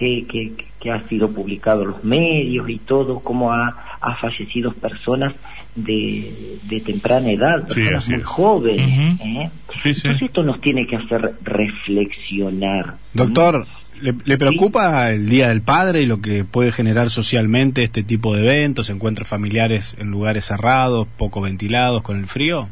que, 0.00 0.24
que, 0.26 0.52
que 0.80 0.90
ha 0.90 1.06
sido 1.08 1.30
publicado 1.30 1.82
en 1.82 1.88
los 1.90 2.02
medios 2.02 2.70
y 2.70 2.78
todo, 2.78 3.20
como 3.20 3.52
ha, 3.52 3.98
ha 4.00 4.16
fallecido 4.16 4.72
personas 4.72 5.34
de, 5.76 6.58
de 6.64 6.80
temprana 6.80 7.30
edad, 7.30 7.68
personas 7.68 8.08
muy 8.08 8.20
es. 8.20 8.24
jóvenes. 8.24 9.20
¿eh? 9.20 9.50
Sí, 9.82 9.92
sí. 9.92 10.00
Entonces 10.08 10.28
esto 10.28 10.42
nos 10.42 10.58
tiene 10.62 10.86
que 10.86 10.96
hacer 10.96 11.34
reflexionar. 11.42 12.94
Doctor, 13.12 13.66
¿le, 14.00 14.14
le 14.24 14.38
preocupa 14.38 15.10
el 15.10 15.28
Día 15.28 15.50
del 15.50 15.60
Padre 15.60 16.00
y 16.00 16.06
lo 16.06 16.22
que 16.22 16.44
puede 16.44 16.72
generar 16.72 17.10
socialmente 17.10 17.82
este 17.82 18.02
tipo 18.02 18.34
de 18.34 18.40
eventos, 18.44 18.88
encuentros 18.88 19.28
familiares 19.28 19.94
en 20.00 20.10
lugares 20.10 20.46
cerrados, 20.46 21.08
poco 21.18 21.42
ventilados, 21.42 22.00
con 22.00 22.18
el 22.18 22.26
frío? 22.26 22.70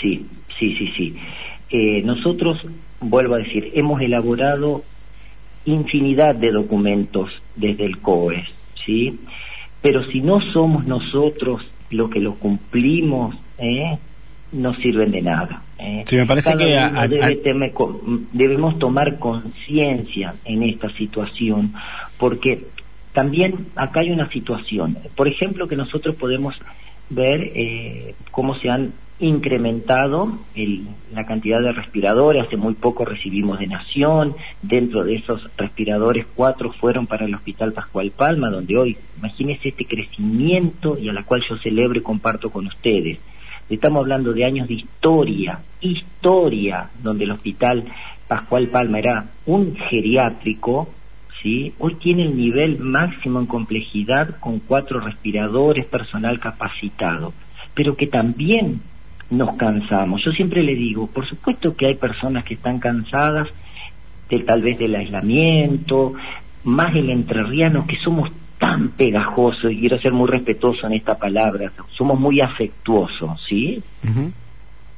Sí, 0.00 0.24
sí, 0.56 0.76
sí, 0.78 0.92
sí. 0.96 1.16
Eh, 1.70 2.00
nosotros, 2.04 2.64
vuelvo 3.00 3.34
a 3.34 3.38
decir, 3.38 3.72
hemos 3.74 4.00
elaborado 4.00 4.84
infinidad 5.64 6.34
de 6.34 6.50
documentos 6.52 7.30
desde 7.56 7.84
el 7.86 8.00
COE, 8.00 8.44
¿sí? 8.84 9.20
Pero 9.80 10.04
si 10.10 10.20
no 10.20 10.40
somos 10.52 10.86
nosotros 10.86 11.62
los 11.90 12.10
que 12.10 12.20
lo 12.20 12.38
cumplimos, 12.38 13.34
¿eh? 13.58 13.98
no 14.52 14.74
sirven 14.76 15.10
de 15.10 15.22
nada. 15.22 15.64
¿eh? 15.78 16.04
Sí, 16.06 16.16
me 16.16 16.26
parece 16.26 16.52
Cada 16.52 16.64
que 16.64 16.78
a- 16.78 16.88
uno 16.90 17.00
a- 17.00 17.08
debe 17.08 17.24
a- 17.24 17.42
teme- 17.42 17.72
co- 17.72 18.00
debemos 18.32 18.78
tomar 18.78 19.18
conciencia 19.18 20.34
en 20.44 20.62
esta 20.62 20.90
situación, 20.96 21.72
porque 22.18 22.68
también 23.12 23.68
acá 23.76 24.00
hay 24.00 24.10
una 24.10 24.28
situación. 24.30 24.98
Por 25.16 25.28
ejemplo, 25.28 25.66
que 25.68 25.76
nosotros 25.76 26.14
podemos 26.16 26.54
ver 27.10 27.52
eh, 27.54 28.14
cómo 28.30 28.54
se 28.56 28.70
han 28.70 28.92
incrementado 29.20 30.38
el- 30.54 30.86
la 31.12 31.24
cantidad 31.24 31.60
de 31.60 31.72
respiradores. 31.72 32.46
Hace 32.46 32.56
muy 32.56 32.74
poco 32.74 33.04
recibimos 33.04 33.58
de 33.58 33.68
Nación. 33.68 34.34
Dentro 34.62 35.04
de 35.04 35.16
esos 35.16 35.48
respiradores, 35.56 36.26
cuatro 36.34 36.72
fueron 36.72 37.06
para 37.06 37.24
el 37.24 37.34
Hospital 37.34 37.72
Pascual 37.72 38.10
Palma, 38.10 38.50
donde 38.50 38.76
hoy, 38.76 38.96
imagínense 39.18 39.68
este 39.68 39.86
crecimiento 39.86 40.98
y 40.98 41.08
a 41.08 41.12
la 41.12 41.22
cual 41.22 41.42
yo 41.48 41.56
celebro 41.58 41.98
y 41.98 42.02
comparto 42.02 42.50
con 42.50 42.66
ustedes. 42.66 43.18
Estamos 43.70 44.00
hablando 44.00 44.32
de 44.32 44.44
años 44.44 44.68
de 44.68 44.74
historia, 44.74 45.60
historia, 45.80 46.90
donde 47.02 47.24
el 47.24 47.30
Hospital 47.30 47.84
Pascual 48.28 48.66
Palma 48.68 48.98
era 48.98 49.26
un 49.46 49.76
geriátrico, 49.76 50.88
¿sí? 51.42 51.72
Hoy 51.78 51.94
tiene 51.94 52.24
el 52.24 52.36
nivel 52.36 52.78
máximo 52.80 53.38
en 53.38 53.46
complejidad 53.46 54.38
con 54.40 54.58
cuatro 54.58 55.00
respiradores, 55.00 55.86
personal 55.86 56.40
capacitado, 56.40 57.32
pero 57.74 57.96
que 57.96 58.06
también 58.06 58.80
nos 59.30 59.56
cansamos. 59.56 60.22
Yo 60.24 60.32
siempre 60.32 60.62
le 60.62 60.74
digo, 60.74 61.06
por 61.06 61.26
supuesto 61.26 61.76
que 61.76 61.86
hay 61.86 61.94
personas 61.94 62.44
que 62.44 62.54
están 62.54 62.78
cansadas 62.78 63.48
de, 64.28 64.40
tal 64.40 64.62
vez 64.62 64.78
del 64.78 64.94
aislamiento, 64.94 66.14
más 66.64 66.94
el 66.94 67.10
entrerriano 67.10 67.86
que 67.86 67.96
somos 67.98 68.30
tan 68.58 68.90
pegajosos, 68.90 69.72
y 69.72 69.80
quiero 69.80 70.00
ser 70.00 70.12
muy 70.12 70.28
respetuoso 70.28 70.86
en 70.86 70.94
esta 70.94 71.18
palabra, 71.18 71.72
somos 71.96 72.18
muy 72.18 72.40
afectuosos, 72.40 73.40
¿sí? 73.48 73.82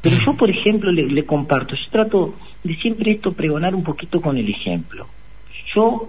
Pero 0.03 0.17
yo, 0.25 0.37
por 0.37 0.51
ejemplo, 0.51 0.93
le, 0.93 1.07
le, 1.07 1.25
comparto, 1.25 1.75
yo 1.75 1.91
trato 1.91 2.35
de 2.63 2.77
siempre 2.77 3.13
esto 3.13 3.33
pregonar 3.33 3.75
un 3.75 3.83
poquito 3.83 4.21
con 4.21 4.37
el 4.37 4.49
ejemplo. 4.49 5.07
Yo, 5.75 6.09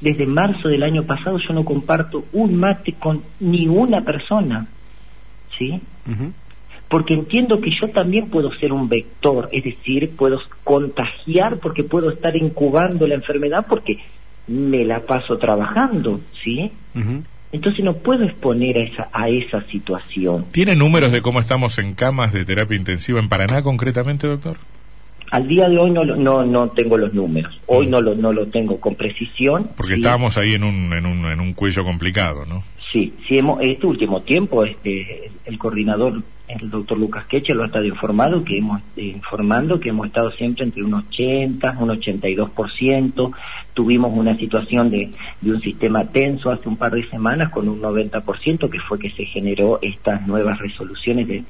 desde 0.00 0.24
marzo 0.24 0.68
del 0.68 0.82
año 0.82 1.02
pasado, 1.04 1.38
yo 1.38 1.52
no 1.52 1.64
comparto 1.64 2.24
un 2.32 2.56
mate 2.56 2.94
con 2.94 3.22
ni 3.40 3.66
una 3.68 4.00
persona, 4.02 4.66
¿sí? 5.58 5.80
Porque 6.94 7.14
entiendo 7.14 7.60
que 7.60 7.72
yo 7.72 7.88
también 7.88 8.28
puedo 8.28 8.52
ser 8.54 8.72
un 8.72 8.88
vector, 8.88 9.48
es 9.50 9.64
decir, 9.64 10.12
puedo 10.16 10.38
contagiar 10.62 11.58
porque 11.58 11.82
puedo 11.82 12.08
estar 12.08 12.36
incubando 12.36 13.08
la 13.08 13.16
enfermedad 13.16 13.66
porque 13.68 13.98
me 14.46 14.84
la 14.84 15.00
paso 15.00 15.36
trabajando, 15.36 16.20
¿sí? 16.44 16.70
Entonces 17.50 17.84
no 17.84 17.94
puedo 17.94 18.22
exponer 18.22 18.76
a 18.78 18.82
esa, 18.84 19.08
a 19.12 19.28
esa 19.28 19.62
situación. 19.72 20.46
¿Tiene 20.52 20.76
números 20.76 21.10
de 21.10 21.20
cómo 21.20 21.40
estamos 21.40 21.78
en 21.78 21.94
camas 21.94 22.32
de 22.32 22.44
terapia 22.44 22.76
intensiva 22.76 23.18
en 23.18 23.28
Paraná 23.28 23.64
concretamente, 23.64 24.28
doctor? 24.28 24.56
Al 25.32 25.48
día 25.48 25.68
de 25.68 25.76
hoy 25.76 25.90
no, 25.90 26.04
no, 26.04 26.44
no 26.44 26.68
tengo 26.68 26.96
los 26.96 27.12
números. 27.12 27.60
Hoy 27.66 27.88
mm. 27.88 27.90
no 27.90 28.00
lo, 28.02 28.14
no 28.14 28.32
lo 28.32 28.46
tengo 28.46 28.78
con 28.78 28.94
precisión. 28.94 29.68
Porque 29.76 29.94
estábamos 29.94 30.38
ahí 30.38 30.54
en 30.54 30.62
un, 30.62 30.92
en, 30.92 31.06
un, 31.06 31.26
en 31.26 31.40
un 31.40 31.54
cuello 31.54 31.82
complicado, 31.82 32.46
¿no? 32.46 32.62
Sí, 32.94 33.12
sí 33.26 33.38
hemos, 33.38 33.60
este 33.60 33.88
último 33.88 34.22
tiempo 34.22 34.64
este, 34.64 35.28
el 35.46 35.58
coordinador, 35.58 36.22
el 36.46 36.70
doctor 36.70 36.96
Lucas 36.96 37.26
Queche, 37.26 37.52
lo 37.52 37.64
ha 37.64 37.66
estado 37.66 37.86
informado, 37.86 38.44
que 38.44 38.58
hemos, 38.58 38.80
eh, 38.96 39.06
informando 39.06 39.80
que 39.80 39.88
hemos 39.88 40.06
estado 40.06 40.30
siempre 40.30 40.64
entre 40.64 40.84
un 40.84 40.94
80, 40.94 41.76
un 41.80 41.88
82%. 41.88 43.32
Tuvimos 43.74 44.16
una 44.16 44.36
situación 44.36 44.90
de, 44.90 45.10
de 45.40 45.50
un 45.50 45.60
sistema 45.60 46.04
tenso 46.04 46.52
hace 46.52 46.68
un 46.68 46.76
par 46.76 46.92
de 46.92 47.04
semanas 47.10 47.50
con 47.50 47.68
un 47.68 47.82
90%, 47.82 48.70
que 48.70 48.78
fue 48.78 49.00
que 49.00 49.10
se 49.10 49.24
generó 49.24 49.80
estas 49.82 50.24
nuevas 50.28 50.60
resoluciones 50.60 51.26
de, 51.26 51.42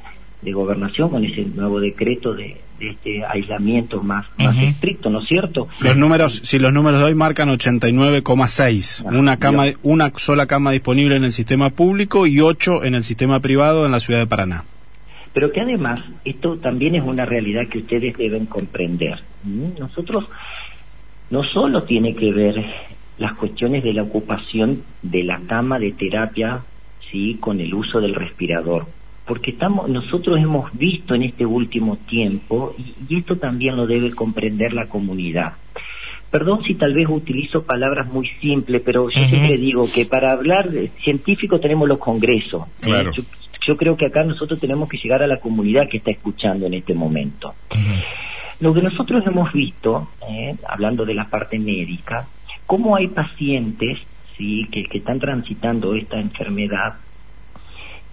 de 0.45 0.53
gobernación 0.53 1.09
con 1.09 1.25
ese 1.25 1.45
nuevo 1.47 1.81
decreto 1.81 2.35
de, 2.35 2.57
este 2.79 3.25
aislamiento 3.25 4.03
más, 4.03 4.27
más 4.37 4.57
estricto, 4.59 5.09
¿no 5.09 5.23
es 5.23 5.29
cierto? 5.29 5.69
Los 5.81 5.97
números, 5.97 6.43
si 6.45 6.59
los 6.59 6.73
números 6.73 7.01
de 7.01 7.07
hoy 7.07 7.15
marcan 7.15 7.49
89,6, 7.49 9.05
ah, 9.07 9.11
una 9.17 9.39
cama, 9.39 9.67
una 9.83 10.13
sola 10.17 10.47
cama 10.47 10.73
disponible 10.73 11.17
en 11.17 11.25
el 11.25 11.33
sistema 11.33 11.71
público 11.71 12.27
y 12.27 12.41
ocho 12.41 12.85
en 12.85 12.95
el 12.95 13.03
sistema 13.03 13.41
privado 13.41 13.87
en 13.87 13.93
la 13.93 14.01
ciudad 14.01 14.21
de 14.21 14.27
Paraná. 14.27 14.65
Pero 15.33 15.51
que 15.51 15.63
además 15.63 16.01
esto 16.25 16.59
también 16.59 16.95
es 16.95 17.03
una 17.03 17.25
realidad 17.25 17.69
que 17.69 17.79
ustedes 17.79 18.17
deben 18.19 18.47
comprender. 18.47 19.21
Nosotros 19.79 20.27
no 21.31 21.43
solo 21.43 21.85
tiene 21.85 22.15
que 22.15 22.33
ver 22.33 22.65
las 23.19 23.35
cuestiones 23.35 23.83
de 23.83 23.95
la 23.95 24.03
ocupación 24.03 24.83
de 25.03 25.25
la 25.25 25.41
cama 25.41 25.79
de 25.79 25.93
terapia, 25.93 26.61
sí, 27.11 27.39
con 27.41 27.61
el 27.61 27.73
uso 27.73 28.01
del 28.01 28.15
respirador 28.15 28.87
porque 29.27 29.53
estamos, 29.53 29.89
nosotros 29.89 30.39
hemos 30.39 30.71
visto 30.77 31.15
en 31.15 31.23
este 31.23 31.47
último 31.47 31.97
tiempo, 32.09 32.75
y, 32.79 33.17
esto 33.17 33.37
también 33.37 33.77
lo 33.77 33.87
debe 33.87 34.11
comprender 34.13 34.73
la 34.73 34.87
comunidad. 34.87 35.55
Perdón 36.31 36.65
si 36.65 36.75
tal 36.75 36.95
vez 36.95 37.07
utilizo 37.09 37.63
palabras 37.63 38.09
muy 38.13 38.29
simples, 38.41 38.83
pero 38.85 39.09
yo 39.09 39.25
siempre 39.29 39.57
digo 39.57 39.89
que 39.93 40.05
para 40.05 40.33
hablar 40.33 40.69
de 40.69 40.91
científico 41.03 41.61
tenemos 41.61 41.89
los 41.89 41.99
congresos. 41.99 42.65
Claro. 42.81 43.13
Yo, 43.67 43.77
creo 43.77 43.97
que 43.97 44.07
acá 44.07 44.25
nosotros 44.25 44.59
tenemos 44.61 44.89
que 44.89 44.99
llegar 44.99 45.23
a 45.23 45.27
la 45.29 45.39
comunidad 45.39 45.89
que 45.89 45.99
está 45.99 46.11
escuchando 46.11 46.67
en 46.67 46.75
este 46.75 46.93
momento. 46.93 47.55
Lo 48.59 48.75
que 48.75 48.83
nosotros 48.83 49.25
hemos 49.27 49.53
visto, 49.53 50.09
eh, 50.29 50.57
hablando 50.69 51.05
de 51.05 51.15
la 51.15 51.29
parte 51.29 51.59
médica, 51.59 52.27
cómo 52.67 52.97
hay 52.97 53.09
pacientes 53.09 53.99
sí 54.37 54.67
que, 54.71 54.85
que 54.85 54.99
están 54.99 55.21
transitando 55.21 55.95
esta 55.95 56.19
enfermedad 56.19 56.95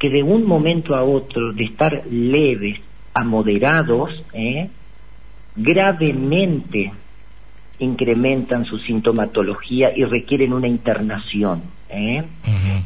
que 0.02 0.10
de 0.10 0.24
un 0.24 0.48
momento 0.48 0.96
a 0.96 1.04
otro, 1.04 1.54
de 1.54 1.64
estar 1.64 2.08
leves 2.10 2.80
a 3.14 3.24
moderados, 3.24 4.10
¿eh? 4.34 4.68
gravemente 5.56 6.92
incrementan 7.78 8.66
su 8.66 8.80
sintomatología 8.80 9.96
y 9.96 10.04
requieren 10.06 10.54
una 10.54 10.68
internación. 10.68 11.62
¿eh? 11.88 12.24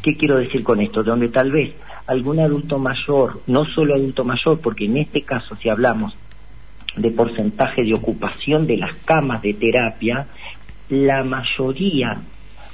¿Qué 0.03 0.17
quiero 0.17 0.39
decir 0.39 0.62
con 0.62 0.81
esto? 0.81 1.03
Donde 1.03 1.29
tal 1.29 1.53
vez 1.53 1.72
algún 2.05 2.41
adulto 2.41 2.79
mayor, 2.79 3.39
no 3.48 3.63
solo 3.63 3.95
adulto 3.95 4.25
mayor, 4.25 4.60
porque 4.60 4.84
en 4.84 4.98
este 4.98 5.22
caso 5.22 5.55
si 5.55 5.69
hablamos 5.69 6.13
de 6.98 7.12
porcentaje 7.12 7.86
de 7.86 7.93
ocupación 7.93 8.67
de 8.67 8.75
las 8.75 8.93
camas 9.05 9.41
de 9.41 9.53
terapia, 9.53 10.27
la 10.89 11.24
mayoría 11.24 12.19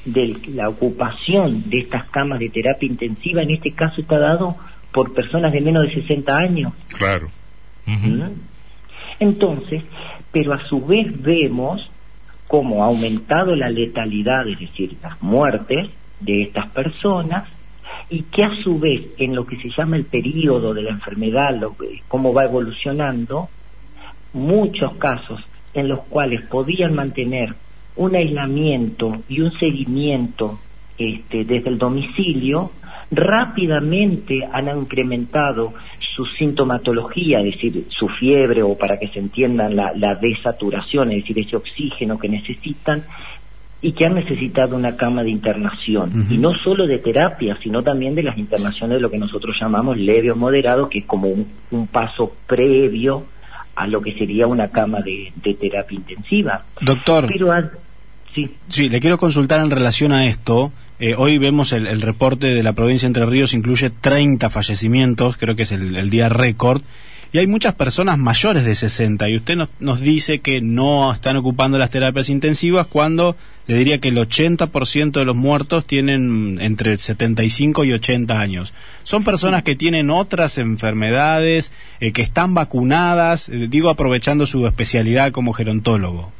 de 0.06 0.38
la 0.54 0.70
ocupación 0.70 1.70
de 1.70 1.80
estas 1.80 2.06
camas 2.10 2.40
de 2.40 2.50
terapia 2.50 2.88
intensiva 2.88 3.42
en 3.44 3.52
este 3.52 3.72
caso 3.72 4.02
está 4.02 4.18
dado 4.18 4.58
por 4.92 5.14
personas 5.14 5.54
de 5.54 5.62
menos 5.62 5.84
de 5.84 5.94
60 5.94 6.38
años. 6.38 6.74
Claro. 6.98 7.30
¿Mm? 7.86 8.24
Entonces, 9.20 9.84
pero 10.32 10.54
a 10.54 10.68
su 10.68 10.86
vez 10.86 11.08
vemos 11.22 11.90
cómo 12.48 12.84
ha 12.84 12.88
aumentado 12.88 13.56
la 13.56 13.70
letalidad, 13.70 14.48
es 14.48 14.60
decir, 14.60 14.98
las 15.02 15.22
muertes 15.22 15.90
de 16.20 16.44
estas 16.44 16.70
personas, 16.72 17.48
y 18.10 18.24
que 18.24 18.44
a 18.44 18.52
su 18.64 18.78
vez, 18.78 19.08
en 19.18 19.36
lo 19.36 19.46
que 19.46 19.58
se 19.58 19.70
llama 19.70 19.96
el 19.96 20.06
periodo 20.06 20.74
de 20.74 20.84
la 20.84 20.90
enfermedad, 20.90 21.56
lo, 21.58 21.76
cómo 22.08 22.34
va 22.34 22.44
evolucionando, 22.44 23.50
muchos 24.34 24.96
casos 24.96 25.42
en 25.74 25.88
los 25.88 26.02
cuales 26.02 26.42
podían 26.44 26.94
mantener 26.94 27.56
un 27.96 28.16
aislamiento 28.16 29.24
y 29.28 29.42
un 29.42 29.52
seguimiento 29.60 30.60
este, 30.98 31.46
desde 31.46 31.70
el 31.70 31.78
domicilio, 31.78 32.72
rápidamente 33.12 34.48
han 34.52 34.70
incrementado 34.70 35.74
su 36.16 36.26
sintomatología, 36.26 37.40
es 37.40 37.56
decir, 37.56 37.86
su 37.90 38.08
fiebre 38.08 38.64
o 38.64 38.78
para 38.78 38.98
que 39.00 39.08
se 39.08 39.20
entiendan 39.20 39.76
la, 39.76 40.16
desaturación, 40.16 41.12
es 41.12 41.22
decir, 41.22 41.40
ese 41.40 41.56
oxígeno 41.56 42.20
que 42.20 42.30
necesitan 42.30 43.04
y 43.82 43.94
que 43.94 44.06
han 44.06 44.14
necesitado 44.14 44.76
una 44.76 44.96
cama 44.96 45.24
de 45.24 45.32
internación. 45.32 46.28
Y 46.30 46.38
no 46.38 46.54
solo 46.54 46.86
de 46.86 47.00
terapia, 47.00 47.58
sino 47.64 47.82
también 47.82 48.14
de 48.14 48.24
las 48.24 48.38
internaciones 48.38 48.98
de 48.98 49.02
lo 49.02 49.10
que 49.10 49.18
nosotros 49.18 49.58
llamamos 49.60 49.98
leve 49.98 50.30
o 50.32 50.36
moderado, 50.36 50.88
que 50.88 51.00
es 51.00 51.06
como 51.06 51.30
un, 51.30 51.88
paso 51.88 52.32
previo 52.46 53.26
a 53.76 53.88
lo 53.88 54.02
que 54.02 54.14
sería 54.14 54.48
una 54.48 54.70
cama 54.70 55.00
de, 55.02 55.32
terapia 55.60 55.96
intensiva. 55.96 56.64
Doctor. 56.82 57.30
Sí. 58.70 58.90
le 58.90 59.00
quiero 59.02 59.18
consultar 59.18 59.60
en 59.60 59.72
relación 59.72 60.14
a 60.14 60.26
esto. 60.26 60.72
Eh, 61.00 61.16
hoy 61.18 61.38
vemos 61.38 61.74
el, 61.74 62.02
reporte 62.02 62.54
de 62.54 62.64
la 62.64 62.74
provincia 62.74 63.08
de 63.08 63.10
Entre 63.10 63.26
Ríos, 63.26 63.54
incluye 63.54 63.90
30 63.90 64.50
fallecimientos, 64.50 65.36
creo 65.36 65.56
que 65.56 65.64
es 65.64 65.72
el, 65.72 66.10
día 66.10 66.30
récord, 66.30 66.82
y 67.34 67.40
hay 67.40 67.48
muchas 67.48 67.74
personas 67.74 68.20
mayores 68.20 68.64
de 68.64 68.76
60, 68.76 69.28
y 69.30 69.38
usted 69.38 69.58
nos, 69.80 70.00
dice 70.00 70.40
que 70.40 70.62
no 70.62 71.12
están 71.12 71.38
ocupando 71.38 71.80
las 71.80 71.90
terapias 71.90 72.30
intensivas 72.30 72.86
cuando 72.86 73.36
le 73.68 73.76
diría 73.78 74.00
que 74.00 74.10
el 74.10 74.18
80% 74.18 75.12
de 75.12 75.26
los 75.26 75.36
muertos 75.36 75.86
tienen 75.86 76.58
entre 76.62 76.98
75 76.98 77.84
y 77.86 77.94
80 77.94 78.40
años. 78.40 78.74
Son 79.04 79.24
personas 79.24 79.64
que 79.64 79.76
tienen 79.76 80.10
otras 80.10 80.58
enfermedades, 80.58 81.72
eh, 82.00 82.12
que 82.12 82.22
están 82.22 82.54
vacunadas, 82.54 83.50
eh, 83.50 83.68
digo 83.70 83.90
aprovechando 83.90 84.46
su 84.46 84.66
especialidad 84.68 85.32
como 85.32 85.54
gerontólogo. 85.54 86.32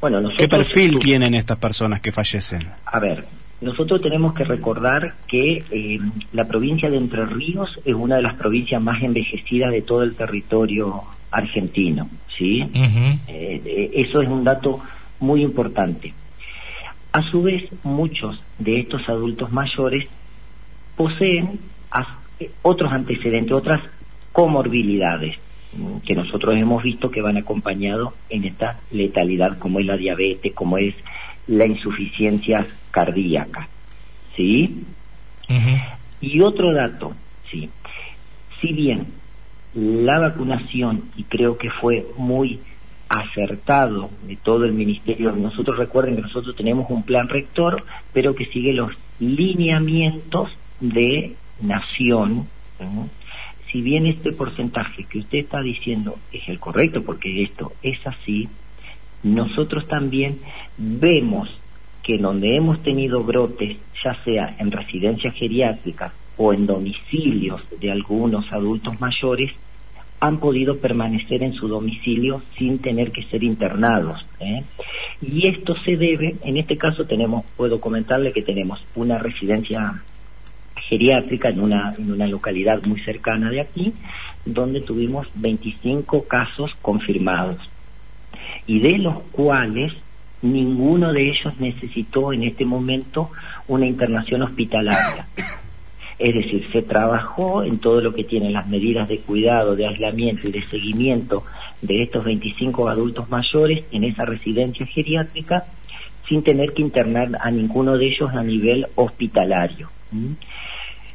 Bueno, 0.00 0.30
¿Qué 0.36 0.48
perfil 0.48 0.98
tienen 0.98 1.34
estas 1.34 1.58
personas 1.58 2.00
que 2.00 2.10
fallecen? 2.10 2.68
A 2.86 2.98
ver, 3.00 3.26
nosotros 3.60 4.00
tenemos 4.00 4.32
que 4.32 4.44
recordar 4.44 5.14
que 5.28 5.64
eh, 5.70 6.00
la 6.32 6.46
provincia 6.46 6.88
de 6.88 6.96
Entre 6.96 7.26
Ríos 7.26 7.68
es 7.84 7.94
una 7.94 8.16
de 8.16 8.22
las 8.22 8.34
provincias 8.34 8.80
más 8.80 9.02
envejecidas 9.02 9.70
de 9.70 9.82
todo 9.82 10.02
el 10.02 10.14
territorio 10.14 11.02
argentino, 11.30 12.08
¿sí? 12.38 12.66
Eh, 13.28 13.90
eso 13.94 14.22
es 14.22 14.28
un 14.28 14.44
dato 14.44 14.80
muy 15.20 15.42
importante. 15.42 16.14
A 17.12 17.22
su 17.30 17.42
vez, 17.42 17.68
muchos 17.82 18.40
de 18.58 18.80
estos 18.80 19.08
adultos 19.08 19.50
mayores 19.52 20.08
poseen 20.96 21.58
otros 22.62 22.92
antecedentes, 22.92 23.52
otras 23.52 23.80
comorbilidades 24.32 25.36
que 26.04 26.14
nosotros 26.14 26.56
hemos 26.56 26.82
visto 26.82 27.10
que 27.10 27.22
van 27.22 27.36
acompañados 27.36 28.14
en 28.28 28.44
esta 28.44 28.80
letalidad, 28.90 29.58
como 29.58 29.80
es 29.80 29.86
la 29.86 29.96
diabetes, 29.96 30.52
como 30.52 30.78
es 30.78 30.94
la 31.46 31.66
insuficiencia 31.66 32.66
cardíaca. 32.90 33.68
¿Sí? 34.36 34.84
Y 36.20 36.40
otro 36.40 36.72
dato, 36.72 37.12
¿sí? 37.50 37.70
Si 38.60 38.72
bien 38.72 39.06
la 39.74 40.18
vacunación, 40.18 41.04
y 41.16 41.24
creo 41.24 41.58
que 41.58 41.70
fue 41.70 42.06
muy 42.16 42.60
acertado 43.10 44.08
de 44.22 44.36
todo 44.36 44.64
el 44.64 44.72
ministerio, 44.72 45.32
nosotros 45.32 45.76
recuerden 45.76 46.14
que 46.14 46.22
nosotros 46.22 46.54
tenemos 46.54 46.88
un 46.90 47.02
plan 47.02 47.28
rector, 47.28 47.84
pero 48.12 48.36
que 48.36 48.46
sigue 48.46 48.72
los 48.72 48.92
lineamientos 49.18 50.48
de 50.78 51.34
nación, 51.60 52.46
si 53.70 53.82
bien 53.82 54.06
este 54.06 54.32
porcentaje 54.32 55.04
que 55.04 55.18
usted 55.18 55.38
está 55.38 55.60
diciendo 55.60 56.18
es 56.32 56.48
el 56.48 56.60
correcto, 56.60 57.02
porque 57.02 57.42
esto 57.42 57.72
es 57.82 57.98
así, 58.06 58.48
nosotros 59.24 59.88
también 59.88 60.38
vemos 60.78 61.50
que 62.04 62.16
donde 62.16 62.54
hemos 62.56 62.80
tenido 62.82 63.24
brotes, 63.24 63.76
ya 64.04 64.14
sea 64.22 64.54
en 64.58 64.70
residencias 64.70 65.34
geriátricas 65.34 66.12
o 66.36 66.52
en 66.52 66.64
domicilios 66.64 67.60
de 67.80 67.90
algunos 67.90 68.50
adultos 68.52 69.00
mayores, 69.00 69.50
han 70.20 70.38
podido 70.38 70.78
permanecer 70.78 71.42
en 71.42 71.54
su 71.54 71.66
domicilio 71.66 72.42
sin 72.58 72.78
tener 72.78 73.10
que 73.10 73.24
ser 73.24 73.42
internados. 73.42 74.24
¿eh? 74.38 74.62
Y 75.22 75.46
esto 75.46 75.74
se 75.84 75.96
debe, 75.96 76.36
en 76.44 76.58
este 76.58 76.76
caso 76.76 77.06
tenemos, 77.06 77.44
puedo 77.56 77.80
comentarle 77.80 78.32
que 78.32 78.42
tenemos 78.42 78.84
una 78.94 79.18
residencia 79.18 80.02
geriátrica 80.88 81.48
en 81.48 81.60
una, 81.60 81.94
en 81.96 82.12
una 82.12 82.26
localidad 82.26 82.82
muy 82.82 83.00
cercana 83.00 83.50
de 83.50 83.62
aquí, 83.62 83.94
donde 84.44 84.82
tuvimos 84.82 85.26
25 85.34 86.24
casos 86.24 86.70
confirmados 86.82 87.58
y 88.66 88.80
de 88.80 88.98
los 88.98 89.20
cuales 89.32 89.92
ninguno 90.42 91.12
de 91.12 91.30
ellos 91.30 91.54
necesitó 91.58 92.32
en 92.32 92.44
este 92.44 92.64
momento 92.64 93.30
una 93.68 93.86
internación 93.86 94.42
hospitalaria. 94.42 95.26
Es 96.20 96.34
decir, 96.34 96.68
se 96.70 96.82
trabajó 96.82 97.64
en 97.64 97.78
todo 97.78 98.02
lo 98.02 98.12
que 98.12 98.24
tiene 98.24 98.50
las 98.50 98.68
medidas 98.68 99.08
de 99.08 99.20
cuidado, 99.20 99.74
de 99.74 99.86
aislamiento 99.86 100.46
y 100.46 100.52
de 100.52 100.62
seguimiento 100.68 101.44
de 101.80 102.02
estos 102.02 102.24
25 102.24 102.90
adultos 102.90 103.30
mayores 103.30 103.86
en 103.90 104.04
esa 104.04 104.26
residencia 104.26 104.84
geriátrica 104.84 105.64
sin 106.28 106.42
tener 106.42 106.74
que 106.74 106.82
internar 106.82 107.30
a 107.40 107.50
ninguno 107.50 107.96
de 107.96 108.08
ellos 108.08 108.30
a 108.34 108.42
nivel 108.42 108.86
hospitalario. 108.96 109.88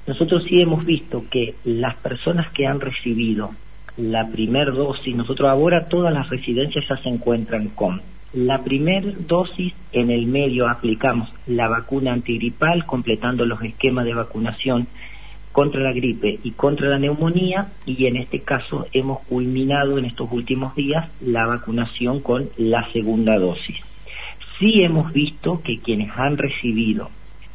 Nosotros 0.07 0.43
sí 0.49 0.59
hemos 0.59 0.83
visto 0.83 1.23
que 1.29 1.53
las 1.65 1.95
personas 1.97 2.51
que 2.51 2.65
han 2.65 2.81
recibido 2.81 3.51
la 3.97 4.27
primer 4.27 4.73
dosis, 4.73 5.15
nosotros 5.15 5.47
ahora 5.47 5.87
todas 5.87 6.11
las 6.11 6.27
residencias 6.29 6.83
ya 6.89 6.97
se 6.97 7.09
encuentran 7.09 7.69
con 7.69 8.01
la 8.35 8.65
primera 8.65 9.13
dosis 9.17 9.73
en 9.93 10.11
el 10.11 10.25
medio 10.25 10.67
aplicamos 10.67 11.29
la 11.47 11.69
vacuna 11.69 12.11
antigripal 12.11 12.85
completando 12.85 13.45
los 13.45 13.61
esquemas 13.61 14.03
de 14.03 14.13
vacunación 14.13 14.87
contra 15.53 15.79
la 15.79 15.93
gripe 15.93 16.39
y 16.43 16.51
contra 16.51 16.89
la 16.89 16.99
neumonía 16.99 17.71
y 17.85 18.07
en 18.07 18.17
este 18.17 18.41
caso 18.41 18.87
hemos 18.91 19.21
culminado 19.21 19.97
en 19.97 20.03
estos 20.03 20.29
últimos 20.33 20.75
días 20.75 21.09
la 21.21 21.45
vacunación 21.45 22.19
con 22.19 22.49
la 22.57 22.91
segunda 22.91 23.39
dosis. 23.39 23.77
Sí 24.59 24.83
hemos 24.83 25.13
visto 25.13 25.61
que 25.63 25.79
quienes 25.79 26.11
han 26.17 26.37
recibido 26.37 27.09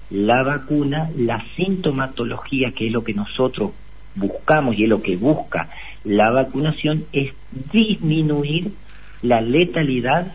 la 0.09 0.43
vacuna, 0.43 1.11
la 1.15 1.45
sintomatología, 1.57 2.73
que 2.73 2.87
es 2.87 2.93
lo 2.93 3.05
que 3.05 3.13
nosotros 3.13 3.73
buscamos 4.15 4.79
y 4.79 4.85
es 4.85 4.89
lo 4.89 5.03
que 5.03 5.17
busca 5.17 5.69
la 6.05 6.31
vacunación, 6.31 7.05
es 7.13 7.35
disminuir 7.71 8.73
la 9.21 9.43
letalidad 9.43 10.33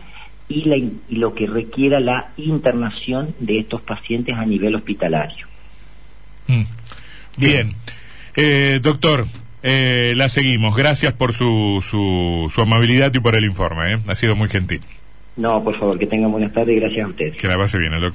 y, 0.48 0.64
la, 0.64 0.76
lo 1.10 1.34
que 1.34 1.46
requiera 1.46 2.00
la 2.00 2.28
internación 2.36 3.34
de 3.40 3.58
estos 3.58 3.82
pacientes 3.82 4.34
a 4.34 4.44
nivel 4.44 4.74
hospitalario. 4.74 5.46
Mm. 6.46 6.62
Bien, 7.36 7.74
eh, 8.36 8.80
doctor, 8.82 9.26
eh, 9.62 10.14
la 10.16 10.28
seguimos. 10.28 10.76
Gracias 10.76 11.12
por 11.12 11.34
su, 11.34 11.84
su, 11.86 12.50
su, 12.54 12.60
amabilidad 12.60 13.12
y 13.14 13.20
por 13.20 13.34
el 13.34 13.44
informe. 13.44 13.94
¿eh? 13.94 13.98
Ha 14.06 14.14
sido 14.14 14.36
muy 14.36 14.48
gentil. 14.48 14.82
No, 15.36 15.62
por 15.62 15.78
favor, 15.78 15.98
que 15.98 16.06
tengan 16.06 16.32
buenas 16.32 16.52
tardes 16.52 16.76
y 16.76 16.80
gracias 16.80 17.04
a 17.04 17.08
ustedes. 17.08 17.36
Que 17.36 17.48
la 17.48 17.58
pase 17.58 17.76
bien, 17.76 17.92
el 17.92 18.00
doctor. 18.00 18.14